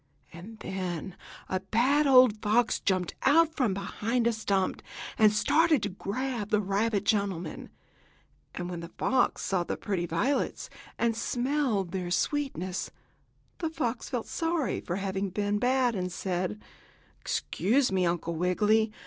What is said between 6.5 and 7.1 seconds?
rabbit